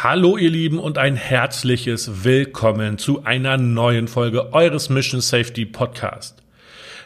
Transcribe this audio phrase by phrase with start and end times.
[0.00, 6.40] Hallo ihr Lieben und ein herzliches Willkommen zu einer neuen Folge eures Mission Safety Podcast.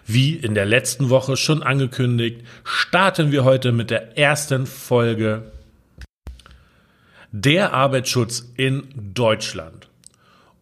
[0.06, 5.52] Wie in der letzten Woche schon angekündigt, starten wir heute mit der ersten Folge
[7.30, 9.88] Der Arbeitsschutz in Deutschland.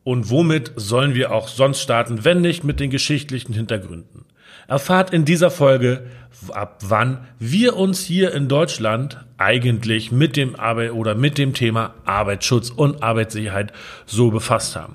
[0.04, 4.24] Und womit sollen wir auch sonst starten, wenn nicht mit den geschichtlichen Hintergründen?
[4.70, 6.04] Erfahrt in dieser Folge,
[6.52, 11.92] ab wann wir uns hier in Deutschland eigentlich mit dem Arbeit oder mit dem Thema
[12.04, 13.72] Arbeitsschutz und Arbeitssicherheit
[14.06, 14.94] so befasst haben.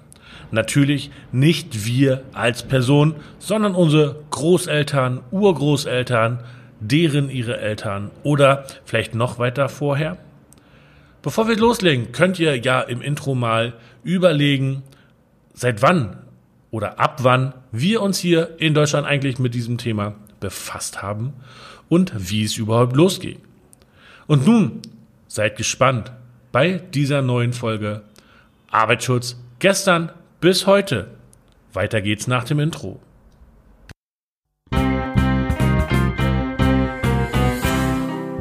[0.50, 6.40] Natürlich nicht wir als Person, sondern unsere Großeltern, Urgroßeltern,
[6.80, 10.16] deren ihre Eltern oder vielleicht noch weiter vorher.
[11.22, 13.74] Bevor wir loslegen, könnt ihr ja im Intro mal
[14.06, 14.84] überlegen,
[15.54, 16.16] seit wann
[16.76, 21.32] oder ab wann wir uns hier in Deutschland eigentlich mit diesem Thema befasst haben
[21.88, 23.40] und wie es überhaupt losgeht.
[24.28, 24.82] Und nun
[25.30, 26.12] seid gespannt
[26.52, 28.02] bei dieser neuen Folge
[28.70, 31.12] Arbeitsschutz gestern bis heute.
[31.72, 33.00] Weiter geht's nach dem Intro.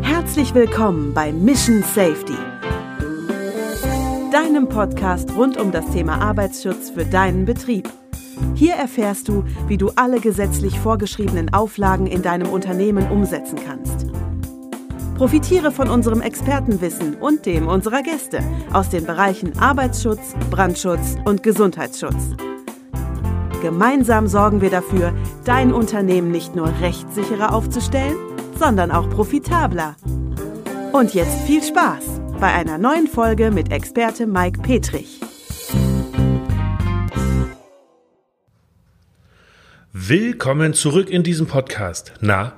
[0.03, 2.35] Herzlich willkommen bei Mission Safety,
[4.33, 7.89] deinem Podcast rund um das Thema Arbeitsschutz für deinen Betrieb.
[8.55, 14.07] Hier erfährst du, wie du alle gesetzlich vorgeschriebenen Auflagen in deinem Unternehmen umsetzen kannst.
[15.17, 18.41] Profitiere von unserem Expertenwissen und dem unserer Gäste
[18.73, 22.35] aus den Bereichen Arbeitsschutz, Brandschutz und Gesundheitsschutz.
[23.63, 28.17] Gemeinsam sorgen wir dafür, dein Unternehmen nicht nur rechtssicherer aufzustellen,
[28.59, 29.97] sondern auch profitabler.
[30.93, 35.21] Und jetzt viel Spaß bei einer neuen Folge mit Experte Mike Petrich.
[40.07, 42.13] Willkommen zurück in diesem Podcast.
[42.21, 42.53] Na,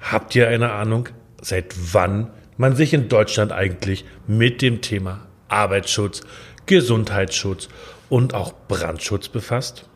[0.00, 1.08] habt ihr eine Ahnung,
[1.40, 6.22] seit wann man sich in Deutschland eigentlich mit dem Thema Arbeitsschutz,
[6.66, 7.68] Gesundheitsschutz
[8.08, 9.88] und auch Brandschutz befasst?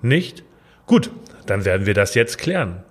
[0.00, 0.42] Nicht?
[0.86, 1.10] Gut,
[1.44, 2.82] dann werden wir das jetzt klären.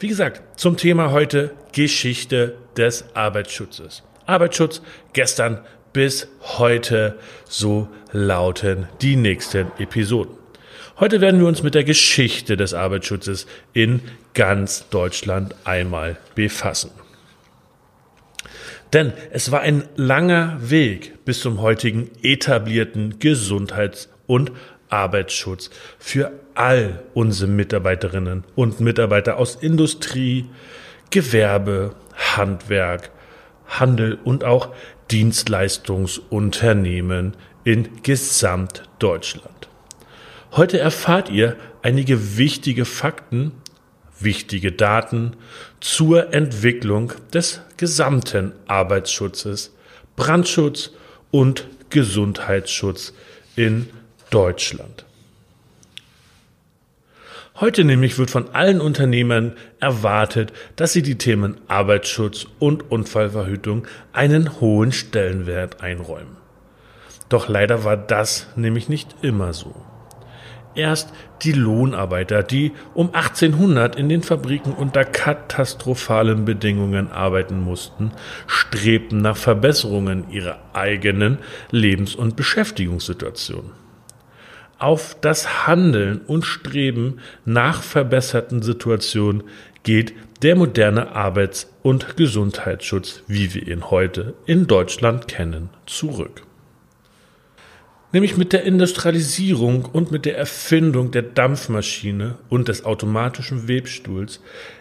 [0.00, 4.02] Wie gesagt, zum Thema heute Geschichte des Arbeitsschutzes.
[4.26, 5.60] Arbeitsschutz gestern
[5.92, 10.41] bis heute, so lauten die nächsten Episoden.
[11.00, 14.00] Heute werden wir uns mit der Geschichte des Arbeitsschutzes in
[14.34, 16.90] ganz Deutschland einmal befassen.
[18.92, 24.52] Denn es war ein langer Weg bis zum heutigen etablierten Gesundheits- und
[24.90, 30.44] Arbeitsschutz für all unsere Mitarbeiterinnen und Mitarbeiter aus Industrie,
[31.10, 31.94] Gewerbe,
[32.36, 33.10] Handwerk,
[33.66, 34.68] Handel und auch
[35.10, 39.71] Dienstleistungsunternehmen in Gesamtdeutschland.
[40.54, 43.52] Heute erfahrt ihr einige wichtige Fakten,
[44.20, 45.34] wichtige Daten
[45.80, 49.74] zur Entwicklung des gesamten Arbeitsschutzes,
[50.14, 50.90] Brandschutz
[51.30, 53.14] und Gesundheitsschutz
[53.56, 53.88] in
[54.28, 55.06] Deutschland.
[57.58, 64.60] Heute nämlich wird von allen Unternehmern erwartet, dass sie die Themen Arbeitsschutz und Unfallverhütung einen
[64.60, 66.36] hohen Stellenwert einräumen.
[67.30, 69.74] Doch leider war das nämlich nicht immer so.
[70.74, 71.12] Erst
[71.42, 78.12] die Lohnarbeiter, die um 1800 in den Fabriken unter katastrophalen Bedingungen arbeiten mussten,
[78.46, 81.38] strebten nach Verbesserungen ihrer eigenen
[81.70, 83.72] Lebens- und Beschäftigungssituation.
[84.78, 89.44] Auf das Handeln und Streben nach verbesserten Situationen
[89.82, 96.42] geht der moderne Arbeits- und Gesundheitsschutz, wie wir ihn heute in Deutschland kennen, zurück
[98.12, 104.40] nämlich mit der Industrialisierung und mit der Erfindung der Dampfmaschine und des automatischen Webstuhls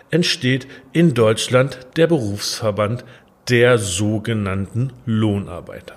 [0.09, 3.05] entsteht in Deutschland der Berufsverband
[3.49, 5.95] der sogenannten Lohnarbeiter.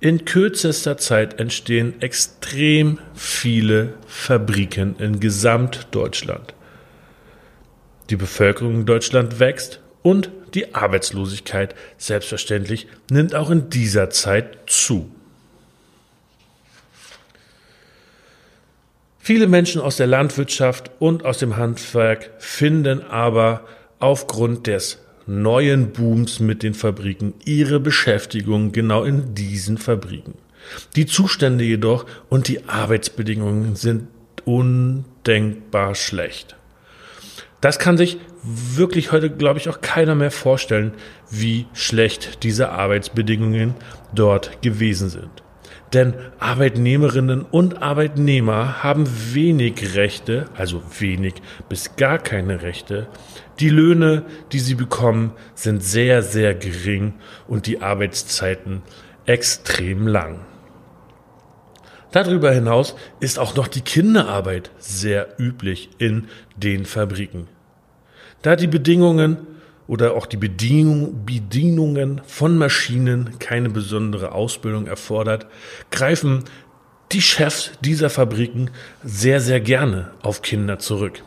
[0.00, 6.54] In kürzester Zeit entstehen extrem viele Fabriken in Gesamtdeutschland.
[8.10, 15.10] Die Bevölkerung in Deutschland wächst und die Arbeitslosigkeit selbstverständlich nimmt auch in dieser Zeit zu.
[19.26, 23.62] Viele Menschen aus der Landwirtschaft und aus dem Handwerk finden aber
[23.98, 30.34] aufgrund des neuen Booms mit den Fabriken ihre Beschäftigung genau in diesen Fabriken.
[30.94, 34.06] Die Zustände jedoch und die Arbeitsbedingungen sind
[34.44, 36.54] undenkbar schlecht.
[37.60, 40.94] Das kann sich wirklich heute, glaube ich, auch keiner mehr vorstellen,
[41.32, 43.74] wie schlecht diese Arbeitsbedingungen
[44.14, 45.42] dort gewesen sind.
[45.92, 51.34] Denn Arbeitnehmerinnen und Arbeitnehmer haben wenig Rechte, also wenig
[51.68, 53.06] bis gar keine Rechte.
[53.60, 57.14] Die Löhne, die sie bekommen, sind sehr, sehr gering
[57.46, 58.82] und die Arbeitszeiten
[59.26, 60.40] extrem lang.
[62.10, 67.48] Darüber hinaus ist auch noch die Kinderarbeit sehr üblich in den Fabriken.
[68.42, 69.38] Da die Bedingungen
[69.88, 75.46] oder auch die Bedienung, Bedienungen von Maschinen keine besondere Ausbildung erfordert,
[75.90, 76.44] greifen
[77.12, 78.70] die Chefs dieser Fabriken
[79.04, 81.22] sehr, sehr gerne auf Kinder zurück.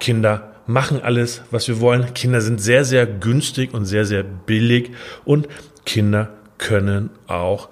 [0.00, 2.14] Kinder machen alles, was wir wollen.
[2.14, 4.92] Kinder sind sehr, sehr günstig und sehr, sehr billig
[5.24, 5.48] und
[5.84, 7.68] Kinder können auch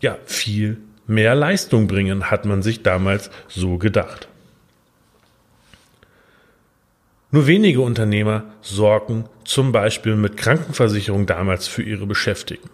[0.00, 4.28] ja, viel mehr Leistung bringen, hat man sich damals so gedacht.
[7.30, 12.70] Nur wenige Unternehmer sorgen zum Beispiel mit Krankenversicherung damals für ihre Beschäftigten.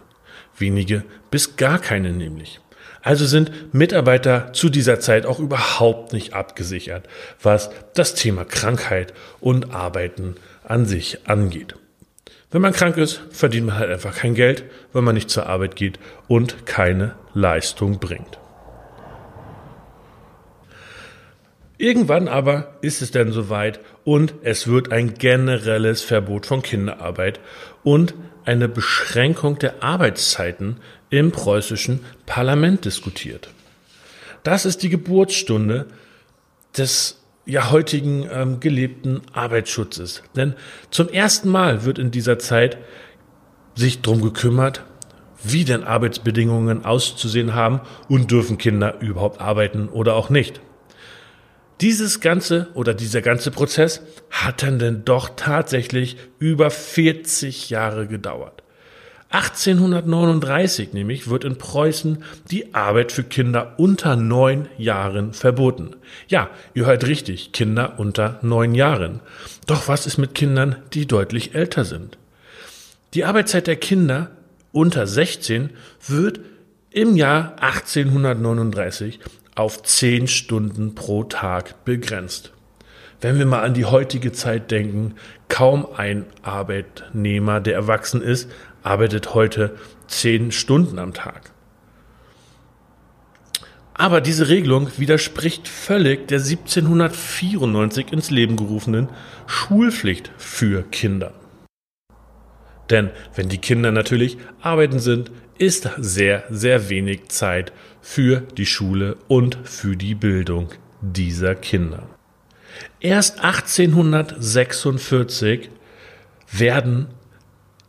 [0.59, 2.61] Wenige bis gar keine nämlich.
[3.03, 7.09] Also sind Mitarbeiter zu dieser Zeit auch überhaupt nicht abgesichert,
[7.43, 11.75] was das Thema Krankheit und Arbeiten an sich angeht.
[12.51, 15.75] Wenn man krank ist, verdient man halt einfach kein Geld, wenn man nicht zur Arbeit
[15.75, 18.39] geht und keine Leistung bringt.
[21.83, 27.41] Irgendwann aber ist es dann soweit und es wird ein generelles Verbot von Kinderarbeit
[27.83, 28.15] und
[28.45, 30.77] eine Beschränkung der Arbeitszeiten
[31.11, 33.51] im preußischen Parlament diskutiert.
[34.45, 35.87] Das ist die Geburtsstunde
[36.79, 40.23] des ja heutigen ähm, gelebten Arbeitsschutzes.
[40.37, 40.55] Denn
[40.93, 42.79] zum ersten Mal wird in dieser Zeit
[43.75, 44.85] sich drum gekümmert,
[45.43, 50.61] wie denn Arbeitsbedingungen auszusehen haben und dürfen Kinder überhaupt arbeiten oder auch nicht.
[51.83, 58.63] Dieses ganze oder dieser ganze Prozess hat dann denn doch tatsächlich über 40 Jahre gedauert.
[59.31, 65.97] 1839 nämlich wird in Preußen die Arbeit für Kinder unter neun Jahren verboten.
[66.29, 69.19] Ja, ihr hört richtig, Kinder unter neun Jahren.
[69.67, 72.17] Doch was ist mit Kindern, die deutlich älter sind?
[73.15, 74.31] Die Arbeitszeit der Kinder
[74.71, 75.71] unter 16
[76.07, 76.39] wird
[76.91, 79.19] im Jahr 1839
[79.55, 82.53] auf zehn Stunden pro Tag begrenzt.
[83.21, 85.15] Wenn wir mal an die heutige Zeit denken,
[85.49, 88.51] kaum ein Arbeitnehmer, der erwachsen ist,
[88.83, 89.77] arbeitet heute
[90.09, 91.53] zehn Stunden am Tag.
[93.95, 99.09] Aber diese Regelung widerspricht völlig der 1794 ins Leben gerufenen
[99.47, 101.35] Schulpflicht für Kinder.
[102.91, 107.73] Denn wenn die Kinder natürlich arbeiten sind, ist sehr, sehr wenig Zeit
[108.03, 110.69] für die Schule und für die Bildung
[111.01, 112.07] dieser Kinder.
[113.01, 115.71] Erst 1846
[116.51, 117.07] werden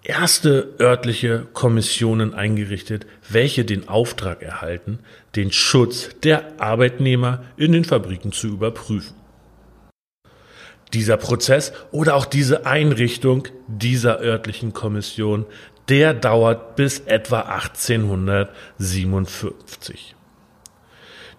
[0.04, 4.98] erste örtliche Kommissionen eingerichtet, welche den Auftrag erhalten,
[5.36, 9.16] den Schutz der Arbeitnehmer in den Fabriken zu überprüfen.
[10.94, 15.46] Dieser Prozess oder auch diese Einrichtung dieser örtlichen Kommission
[15.90, 20.14] der dauert bis etwa 1857.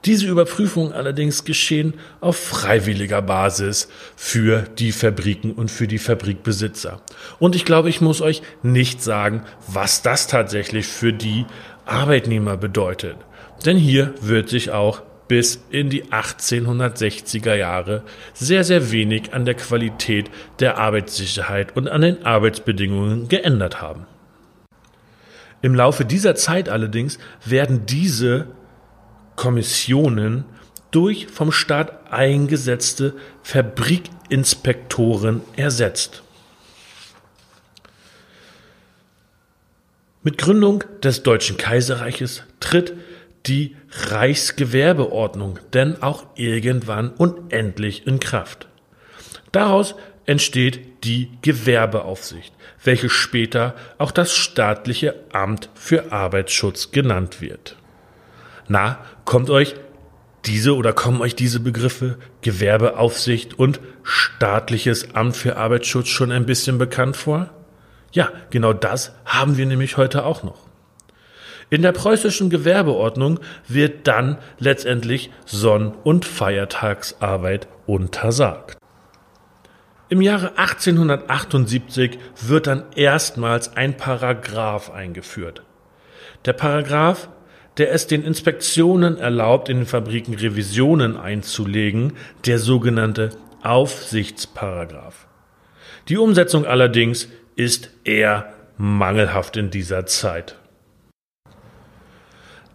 [0.05, 7.01] Diese Überprüfungen allerdings geschehen auf freiwilliger Basis für die Fabriken und für die Fabrikbesitzer.
[7.39, 11.47] Und ich glaube, ich muss euch nicht sagen, was das tatsächlich für die
[11.87, 13.17] Arbeitnehmer bedeutet.
[13.65, 18.03] Denn hier wird sich auch bis in die 1860er Jahre
[18.35, 20.31] sehr, sehr wenig an der Qualität
[20.61, 24.07] der Arbeitssicherheit und an den Arbeitsbedingungen geändert haben.
[25.65, 28.49] Im Laufe dieser Zeit allerdings werden diese
[29.35, 30.45] Kommissionen
[30.91, 36.23] durch vom Staat eingesetzte Fabrikinspektoren ersetzt.
[40.23, 42.93] Mit Gründung des Deutschen Kaiserreiches tritt
[43.47, 43.75] die
[44.11, 48.69] Reichsgewerbeordnung denn auch irgendwann unendlich in Kraft.
[49.51, 49.95] Daraus
[50.27, 57.77] entsteht die Gewerbeaufsicht, welche später auch das staatliche Amt für Arbeitsschutz genannt wird.
[58.69, 59.75] Na, kommt euch
[60.47, 66.79] diese oder kommen euch diese Begriffe Gewerbeaufsicht und staatliches Amt für Arbeitsschutz schon ein bisschen
[66.79, 67.51] bekannt vor?
[68.13, 70.69] Ja, genau das haben wir nämlich heute auch noch.
[71.71, 78.77] In der preußischen Gewerbeordnung wird dann letztendlich Sonn- und Feiertagsarbeit untersagt.
[80.11, 85.63] Im Jahre 1878 wird dann erstmals ein Paragraph eingeführt.
[86.45, 87.31] Der Paragraph,
[87.79, 92.13] der es den Inspektionen erlaubt, in den Fabriken Revisionen einzulegen,
[92.45, 93.31] der sogenannte
[93.63, 95.27] Aufsichtsparagraph.
[96.09, 100.57] Die Umsetzung allerdings ist eher mangelhaft in dieser Zeit.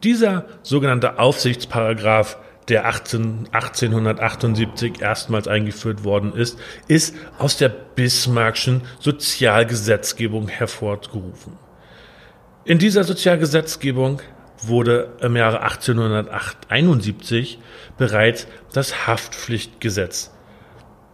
[0.03, 10.47] Dieser sogenannte Aufsichtsparagraph der 18, 1878 erstmals eingeführt worden ist, ist aus der Bismarckschen Sozialgesetzgebung
[10.47, 11.53] hervorgerufen.
[12.65, 14.21] In dieser Sozialgesetzgebung
[14.61, 17.59] wurde im Jahre 1871
[17.97, 20.31] bereits das Haftpflichtgesetz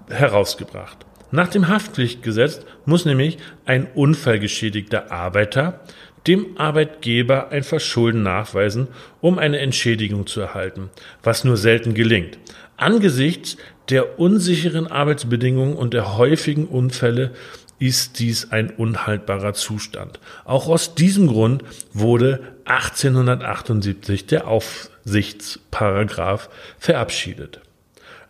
[0.09, 1.05] herausgebracht.
[1.31, 5.81] Nach dem Haftpflichtgesetz muss nämlich ein unfallgeschädigter Arbeiter
[6.27, 8.87] dem Arbeitgeber ein Verschulden nachweisen,
[9.21, 10.89] um eine Entschädigung zu erhalten,
[11.23, 12.37] was nur selten gelingt.
[12.77, 13.57] Angesichts
[13.89, 17.31] der unsicheren Arbeitsbedingungen und der häufigen Unfälle
[17.77, 20.19] ist dies ein unhaltbarer Zustand.
[20.45, 21.63] Auch aus diesem Grund
[21.93, 27.59] wurde 1878 der Aufsichtsparagraph verabschiedet.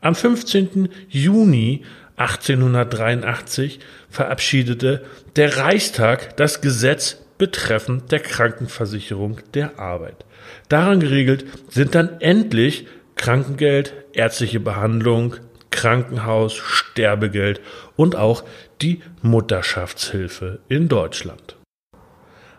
[0.02, 0.90] Am 15.
[1.10, 1.84] Juni
[2.18, 5.04] 1883 verabschiedete
[5.36, 10.26] der Reichstag das Gesetz betreffend der Krankenversicherung der Arbeit.
[10.70, 15.36] Daran geregelt sind dann endlich Krankengeld, ärztliche Behandlung,
[15.72, 17.62] Krankenhaus, Sterbegeld
[17.96, 18.44] und auch
[18.82, 21.56] die Mutterschaftshilfe in Deutschland.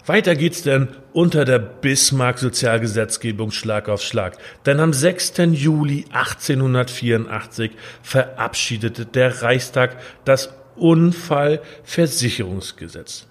[0.06, 4.38] Weiter geht's denn unter der Bismarck-Sozialgesetzgebung Schlag auf Schlag.
[4.64, 5.32] Denn am 6.
[5.50, 13.26] Juli 1884 verabschiedete der Reichstag das Unfallversicherungsgesetz.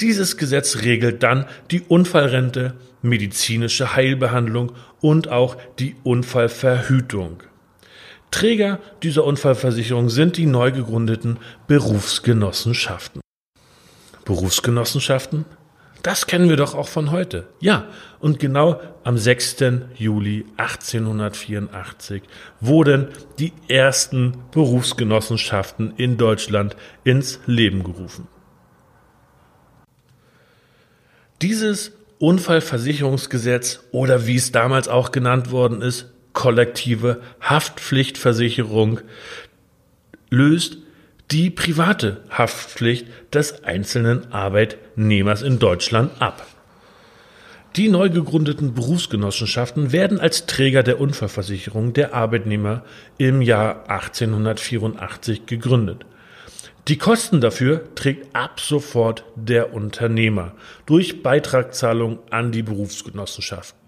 [0.00, 7.42] Dieses Gesetz regelt dann die Unfallrente, medizinische Heilbehandlung und auch die Unfallverhütung.
[8.30, 13.20] Träger dieser Unfallversicherung sind die neu gegründeten Berufsgenossenschaften.
[14.24, 15.46] Berufsgenossenschaften?
[16.02, 17.48] Das kennen wir doch auch von heute.
[17.60, 17.86] Ja,
[18.20, 19.56] und genau am 6.
[19.96, 22.22] Juli 1884
[22.60, 23.08] wurden
[23.38, 28.28] die ersten Berufsgenossenschaften in Deutschland ins Leben gerufen.
[31.42, 39.00] Dieses Unfallversicherungsgesetz oder wie es damals auch genannt worden ist, kollektive Haftpflichtversicherung
[40.30, 40.78] löst
[41.30, 46.46] die private Haftpflicht des einzelnen Arbeitnehmers in Deutschland ab.
[47.76, 52.82] Die neu gegründeten Berufsgenossenschaften werden als Träger der Unfallversicherung der Arbeitnehmer
[53.18, 56.04] im Jahr 1884 gegründet.
[56.86, 60.52] Die Kosten dafür trägt ab sofort der Unternehmer
[60.86, 63.78] durch Beitragszahlung an die Berufsgenossenschaften.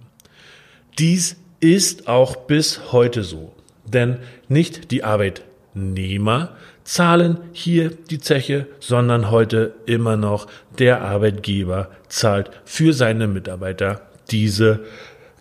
[0.99, 3.55] Dies ist auch bis heute so,
[3.87, 4.19] denn
[4.49, 10.47] nicht die Arbeitnehmer zahlen hier die Zeche, sondern heute immer noch
[10.79, 14.85] der Arbeitgeber zahlt für seine Mitarbeiter diese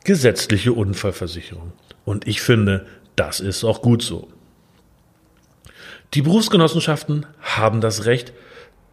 [0.03, 1.73] gesetzliche Unfallversicherung.
[2.05, 4.29] Und ich finde, das ist auch gut so.
[6.15, 8.33] Die Berufsgenossenschaften haben das Recht,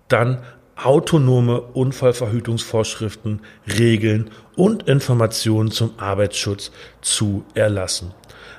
[0.09, 0.43] dann
[0.77, 6.71] autonome Unfallverhütungsvorschriften, Regeln und Informationen zum Arbeitsschutz
[7.01, 8.13] zu erlassen.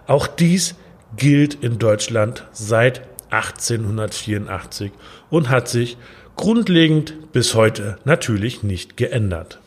[0.08, 0.76] Auch dies
[1.16, 4.92] gilt in Deutschland seit 1884
[5.30, 5.98] und hat sich
[6.36, 9.60] grundlegend bis heute natürlich nicht geändert.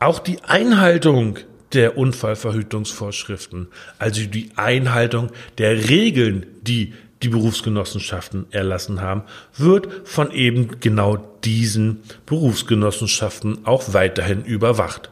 [0.00, 1.38] Auch die Einhaltung
[1.74, 9.22] der Unfallverhütungsvorschriften, also die Einhaltung der Regeln, die die Berufsgenossenschaften erlassen haben,
[9.56, 15.10] wird von eben genau diesen Berufsgenossenschaften auch weiterhin überwacht.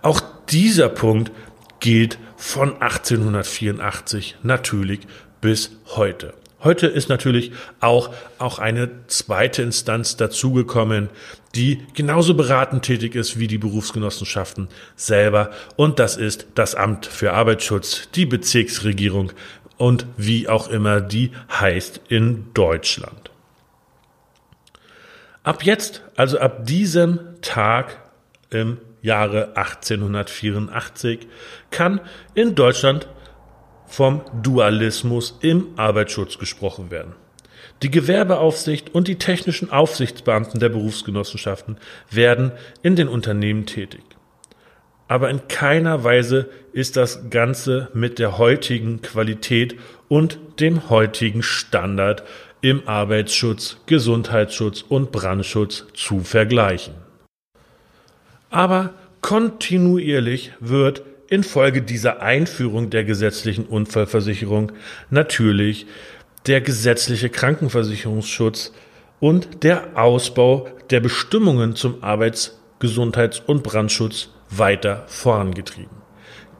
[0.00, 1.30] Auch dieser Punkt
[1.80, 5.00] gilt von 1884 natürlich
[5.40, 6.34] bis heute.
[6.64, 11.08] Heute ist natürlich auch, auch eine zweite Instanz dazugekommen,
[11.54, 15.50] die genauso beratend tätig ist wie die Berufsgenossenschaften selber.
[15.76, 19.32] Und das ist das Amt für Arbeitsschutz, die Bezirksregierung
[19.76, 23.30] und wie auch immer die heißt in Deutschland.
[25.42, 27.98] Ab jetzt, also ab diesem Tag
[28.50, 31.26] im Jahre 1884,
[31.70, 32.00] kann
[32.34, 33.08] in Deutschland
[33.86, 37.14] vom Dualismus im Arbeitsschutz gesprochen werden.
[37.82, 41.78] Die Gewerbeaufsicht und die technischen Aufsichtsbeamten der Berufsgenossenschaften
[42.10, 44.02] werden in den Unternehmen tätig.
[45.08, 49.76] Aber in keiner Weise ist das Ganze mit der heutigen Qualität
[50.08, 52.22] und dem heutigen Standard
[52.60, 56.94] im Arbeitsschutz, Gesundheitsschutz und Brandschutz zu vergleichen.
[58.48, 64.70] Aber kontinuierlich wird infolge dieser Einführung der gesetzlichen Unfallversicherung
[65.10, 65.86] natürlich
[66.46, 68.72] der gesetzliche Krankenversicherungsschutz
[69.20, 75.96] und der Ausbau der Bestimmungen zum Arbeits-, Gesundheits- und Brandschutz weiter vorangetrieben.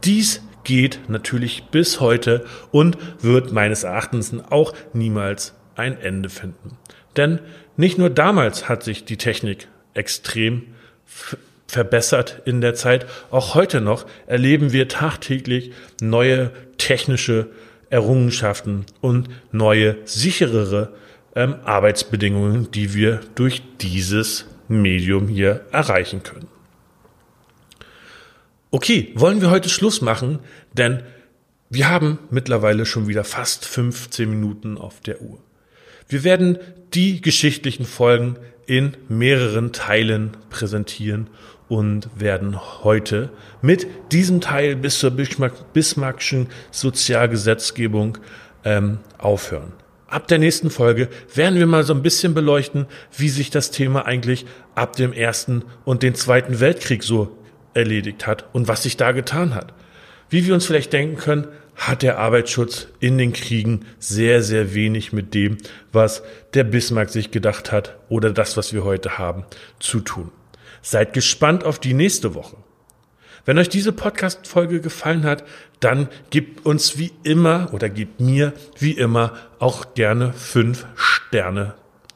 [0.05, 6.79] Dies geht natürlich bis heute und wird meines Erachtens auch niemals ein Ende finden.
[7.17, 7.41] Denn
[7.77, 10.69] nicht nur damals hat sich die Technik extrem
[11.67, 13.07] verbessert in der Zeit.
[13.31, 17.49] Auch heute noch erleben wir tagtäglich neue technische
[17.93, 20.95] Errungenschaften und neue, sicherere
[21.37, 26.49] ähm, Arbeitsbedingungen, die wir durch dieses Medium hier erreichen können.
[28.71, 30.39] Okay, wollen wir heute Schluss machen,
[30.73, 31.03] denn
[31.69, 35.39] wir haben mittlerweile schon wieder fast 15 Minuten auf der Uhr.
[36.09, 36.59] Wir werden
[36.95, 41.29] die geschichtlichen Folgen in mehreren Teilen präsentieren
[41.73, 43.31] und werden heute
[43.63, 48.19] mit diesem Teil bis zur Bismarckschen Sozialgesetzgebung
[48.63, 49.73] ähm, aufhören.
[50.07, 52.85] Ab der nächsten Folge werden wir mal so ein bisschen beleuchten,
[53.17, 57.39] wie sich das Thema eigentlich ab dem Ersten und den Zweiten Weltkrieg so
[57.73, 59.73] erledigt hat und was sich da getan hat.
[60.29, 65.15] Wie wir uns vielleicht denken können, hat der Arbeitsschutz in den Kriegen sehr, sehr wenig
[65.15, 65.57] mit dem,
[65.91, 69.47] was der Bismarck sich gedacht hat oder das, was wir heute haben,
[69.81, 70.31] zu tun.
[70.83, 72.57] Seid gespannt auf die nächste Woche.
[73.45, 75.45] Wenn euch diese Podcast-Folge gefallen hat,
[75.81, 81.75] dann gebt uns wie immer oder gebt mir wie immer auch gerne fünf Sterne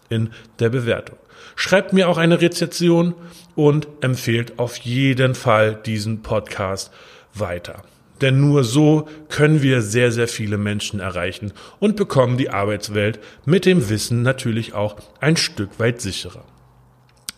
[0.08, 0.30] in
[0.60, 1.16] der Bewertung.
[1.56, 3.14] Schreibt mir auch eine Rezension
[3.56, 6.92] und empfehlt auf jeden Fall diesen Podcast
[7.34, 7.82] weiter.
[8.20, 13.66] Denn nur so können wir sehr, sehr viele Menschen erreichen und bekommen die Arbeitswelt mit
[13.66, 16.44] dem Wissen natürlich auch ein Stück weit sicherer.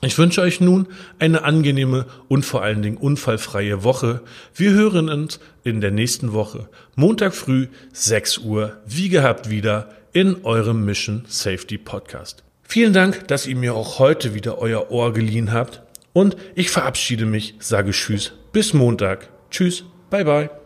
[0.00, 0.86] Ich wünsche euch nun
[1.18, 4.20] eine angenehme und vor allen Dingen unfallfreie Woche.
[4.54, 10.44] Wir hören uns in der nächsten Woche, Montag früh, 6 Uhr, wie gehabt wieder in
[10.44, 12.44] eurem Mission Safety Podcast.
[12.62, 17.26] Vielen Dank, dass ihr mir auch heute wieder euer Ohr geliehen habt und ich verabschiede
[17.26, 19.28] mich, sage Tschüss, bis Montag.
[19.50, 20.57] Tschüss, bye bye.